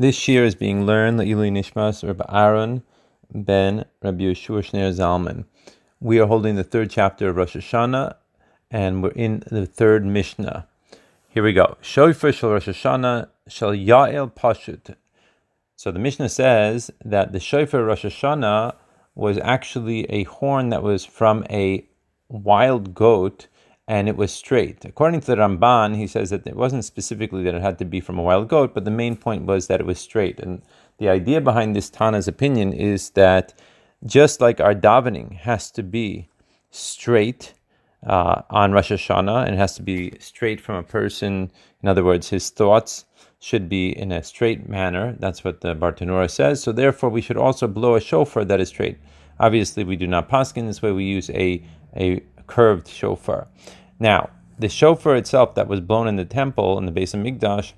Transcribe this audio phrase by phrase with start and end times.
[0.00, 2.82] This shiur is being learned Le'ilui Nishmas Rabbi Aaron
[3.34, 5.44] ben Rabbi Yeshua Shneir Zalman.
[6.00, 8.14] We are holding the third chapter of Rosh Hashanah,
[8.70, 10.66] and we're in the third Mishnah.
[11.28, 11.76] Here we go.
[11.82, 14.96] Shofar shel Rosh Hashanah shel Yael Pashut.
[15.76, 18.76] So the Mishnah says that the shofar Rosh Hashanah
[19.14, 21.84] was actually a horn that was from a
[22.30, 23.48] wild goat
[23.90, 24.84] and it was straight.
[24.84, 28.00] According to the Ramban, he says that it wasn't specifically that it had to be
[28.00, 30.38] from a wild goat, but the main point was that it was straight.
[30.38, 30.62] And
[30.98, 33.52] the idea behind this Tana's opinion is that
[34.06, 36.28] just like our davening has to be
[36.70, 37.52] straight
[38.06, 41.50] uh, on Rosh Hashanah, and it has to be straight from a person,
[41.82, 43.06] in other words, his thoughts
[43.40, 45.16] should be in a straight manner.
[45.18, 46.62] That's what the Bartanura says.
[46.62, 48.98] So therefore, we should also blow a shofar that is straight.
[49.40, 50.92] Obviously, we do not paskin this way.
[50.92, 51.60] We use a
[51.96, 52.22] a
[52.54, 53.46] curved shofar.
[53.98, 57.72] Now, the shofar itself that was blown in the temple in the Beis HaMikdash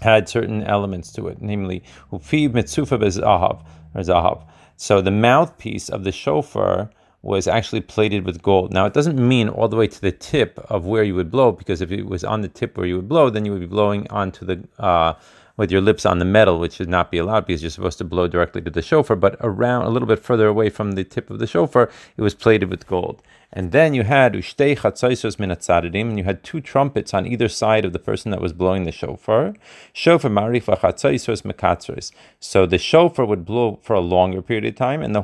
[0.00, 3.64] had certain elements to it, namely ufi mitzufa bezahav
[3.94, 4.38] or zahav.
[4.76, 6.90] So the mouthpiece of the shofar
[7.22, 8.72] was actually plated with gold.
[8.72, 11.52] Now it doesn't mean all the way to the tip of where you would blow,
[11.52, 13.66] because if it was on the tip where you would blow, then you would be
[13.66, 15.14] blowing onto the uh,
[15.56, 18.04] with your lips on the metal, which should not be allowed because you're supposed to
[18.04, 19.16] blow directly to the shofar.
[19.16, 22.34] But around a little bit further away from the tip of the shofar, it was
[22.34, 23.22] plated with gold.
[23.52, 27.84] And then you had ushtei chatzaisos minatzadidim, and you had two trumpets on either side
[27.84, 29.54] of the person that was blowing the shofar.
[29.92, 32.12] Shofar marifa chatzaisos mekatzres.
[32.40, 35.22] So the shofar would blow for a longer period of time, and the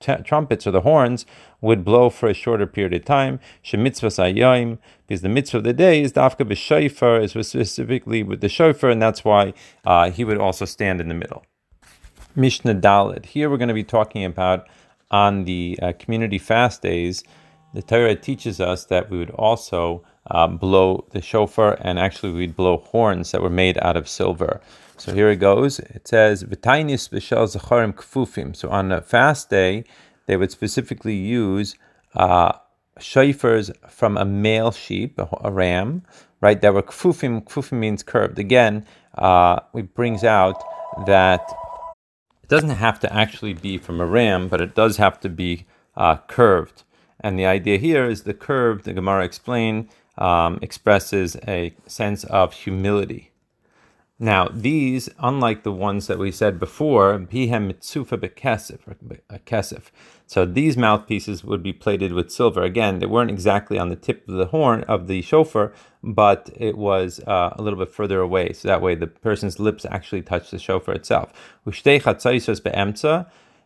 [0.00, 1.24] t- trumpets or the horns
[1.60, 3.38] would blow for a shorter period of time.
[3.64, 8.48] Shemitzvah sayyim, because the mitzvah of the day is dafka b'shofar, is specifically with the
[8.48, 11.44] shofar, and that's why uh, he would also stand in the middle.
[12.34, 13.26] Mishnah Daled.
[13.26, 14.68] Here we're going to be talking about
[15.10, 17.24] on the uh, community fast days
[17.74, 22.56] the Torah teaches us that we would also uh, blow the shofar, and actually we'd
[22.56, 24.60] blow horns that were made out of silver.
[24.96, 25.78] So here it goes.
[25.78, 28.56] It says v'tainis b'shel zacharim kfufim.
[28.56, 29.84] So on a fast day,
[30.26, 31.76] they would specifically use
[32.14, 32.52] uh,
[32.98, 36.02] shofars from a male sheep, a, a, ram,
[36.40, 36.60] right?
[36.60, 37.44] That were kfufim.
[37.44, 38.38] Kfufim means curved.
[38.38, 38.84] Again,
[39.16, 40.62] uh, it brings out
[41.06, 41.48] that
[42.42, 45.66] it doesn't have to actually be from a ram, but it does have to be
[45.96, 46.82] uh, curved.
[47.20, 52.52] And the idea here is the curve, the Gemara explained, um, expresses a sense of
[52.52, 53.32] humility.
[54.20, 59.82] Now, these, unlike the ones that we said before, bihem mitzufa bekesef,
[60.26, 62.62] so these mouthpieces would be plated with silver.
[62.62, 66.76] Again, they weren't exactly on the tip of the horn of the shofar, but it
[66.76, 68.52] was uh, a little bit further away.
[68.52, 71.32] So that way the person's lips actually touch the shofar itself.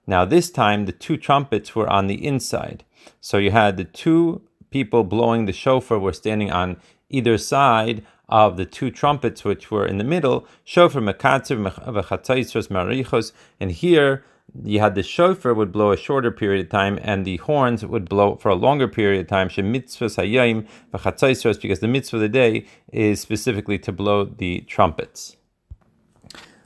[0.06, 2.84] Now, this time the two trumpets were on the inside.
[3.20, 6.76] So you had the two people blowing the shofar were standing on
[7.08, 13.32] either side of the two trumpets which were in the middle, shofar mekatzer v'chatzaitros marichos,
[13.60, 14.24] and here
[14.64, 18.08] you had the shofar would blow a shorter period of time, and the horns would
[18.08, 19.48] blow for a longer period of time.
[19.48, 25.36] Shemitzvah hayayim v'chatzaitros, because the mitzvah of the day is specifically to blow the trumpets.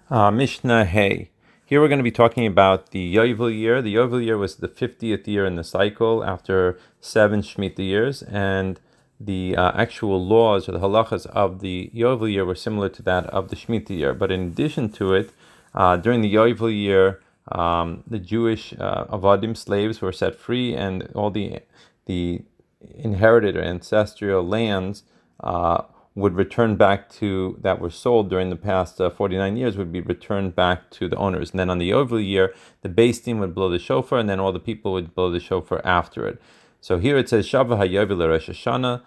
[0.09, 1.31] Uh, Mishnah Hey.
[1.69, 3.83] Here we're going to be talking about the Yovel year.
[3.83, 8.79] The Yovel year was the 50th year in the cycle after seven Shemitah years, and
[9.19, 13.27] the uh, actual laws or the halachas of the Yovel year were similar to that
[13.31, 14.15] of the Shemitah year.
[14.15, 15.33] But in addition to it,
[15.75, 21.11] uh, during the Yovel year, um, the Jewish uh, Avadim slaves were set free, and
[21.17, 21.63] all the
[22.05, 22.43] the
[22.95, 25.03] inherited or ancestral lands
[25.41, 25.83] uh,
[26.17, 30.01] would return back to that were sold during the past uh, 49 years would be
[30.01, 31.51] returned back to the owners.
[31.51, 34.41] And then on the Yovel year, the Beis Din would blow the shofar, and then
[34.41, 36.41] all the people would blow the shofar after it.
[36.81, 39.03] So here it says Shavah HaYovel Rosh Hashanah,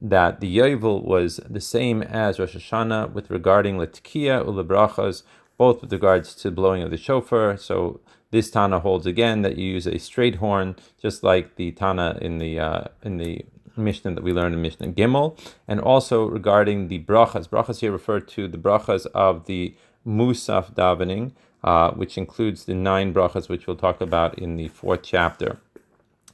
[0.00, 5.22] that the Yovel was the same as Rosh Hashanah with regarding Latkiya Ulebrachas,
[5.58, 7.58] both with regards to blowing of the shofar.
[7.58, 12.18] So this Tana holds again that you use a straight horn, just like the Tana
[12.22, 13.44] in the uh, in the
[13.76, 17.48] Mishnah that we learned in Mishnah Gimel, and also regarding the brachas.
[17.48, 19.74] Brachas here refer to the brachas of the
[20.06, 21.32] Musaf davening,
[21.62, 25.58] uh, which includes the nine brachas, which we'll talk about in the fourth chapter.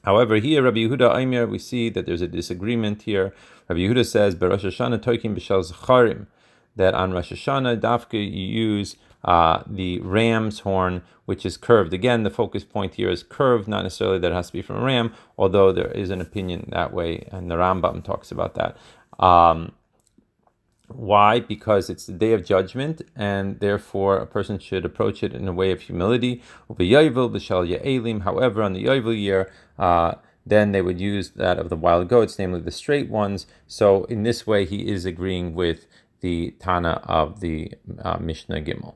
[0.04, 3.34] However, here Rabbi Yehuda Aimer, we see that there's a disagreement here.
[3.69, 6.26] Rabbi Yehuda says, "Berosh Hashanah toikim b'shel zacharim,"
[6.76, 11.93] that on Rosh Hashanah dafka you use uh, the ram's horn, which is curved.
[11.93, 14.76] Again, the focus point here is curved, not necessarily that it has to be from
[14.76, 18.76] a ram, although there is an opinion that way, and the Rambam talks about that.
[19.22, 19.72] Um,
[20.88, 21.38] why?
[21.40, 25.52] Because it's the day of judgment, and therefore a person should approach it in a
[25.52, 26.43] way of humility.
[26.69, 26.82] However,
[28.62, 30.14] on the Yovel year, uh,
[30.44, 33.46] then they would use that of the wild goats, namely the straight ones.
[33.67, 35.87] So in this way, he is agreeing with
[36.20, 38.94] the Tana of the uh, Mishnah Gimel.